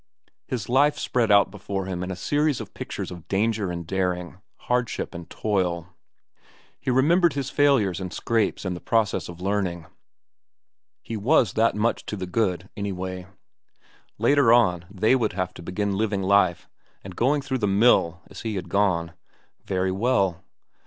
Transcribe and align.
His 0.47 0.67
life 0.67 0.97
spread 0.97 1.31
out 1.31 1.51
before 1.51 1.85
him 1.85 2.01
in 2.01 2.09
a 2.09 2.15
series 2.15 2.59
of 2.59 2.73
pictures 2.73 3.11
of 3.11 3.27
danger 3.27 3.69
and 3.69 3.85
daring, 3.85 4.41
hardship 4.61 5.13
and 5.13 5.29
toil. 5.29 5.89
He 6.79 6.89
remembered 6.89 7.33
his 7.33 7.51
failures 7.51 7.99
and 8.01 8.11
scrapes 8.11 8.65
in 8.65 8.73
the 8.73 8.79
process 8.81 9.29
of 9.29 9.39
learning. 9.39 9.85
He 11.03 11.15
was 11.17 11.53
that 11.53 11.75
much 11.75 12.03
to 12.07 12.17
the 12.17 12.25
good, 12.25 12.67
anyway. 12.75 13.27
Later 14.17 14.51
on 14.51 14.85
they 14.89 15.15
would 15.15 15.33
have 15.33 15.53
to 15.53 15.61
begin 15.61 15.95
living 15.95 16.23
life 16.23 16.67
and 17.03 17.15
going 17.15 17.43
through 17.43 17.59
the 17.59 17.67
mill 17.67 18.23
as 18.27 18.41
he 18.41 18.55
had 18.55 18.69
gone. 18.69 19.13
Very 19.65 19.91
well. 19.91 20.43